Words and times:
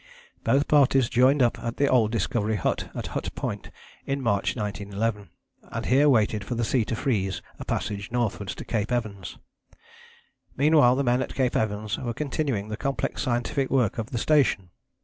Both 0.43 0.67
parties 0.67 1.09
joined 1.09 1.43
up 1.43 1.59
at 1.59 1.77
the 1.77 1.87
old 1.87 2.11
Discovery 2.11 2.55
Hut 2.55 2.89
at 2.95 3.05
Hut 3.13 3.29
Point 3.35 3.69
in 4.03 4.19
March 4.19 4.55
1911, 4.55 5.29
and 5.69 5.85
here 5.85 6.09
waited 6.09 6.43
for 6.43 6.55
the 6.55 6.63
sea 6.63 6.83
to 6.85 6.95
freeze 6.95 7.43
a 7.59 7.65
passage 7.65 8.11
northwards 8.11 8.55
to 8.55 8.65
Cape 8.65 8.91
Evans. 8.91 9.37
Meanwhile 10.57 10.95
the 10.95 11.03
men 11.03 11.19
left 11.19 11.33
at 11.33 11.37
Cape 11.37 11.55
Evans 11.55 11.99
were 11.99 12.15
continuing 12.15 12.69
the 12.69 12.77
complex 12.77 13.21
scientific 13.21 13.69
work 13.69 13.99
of 13.99 14.09
the 14.09 14.17
station. 14.17 14.71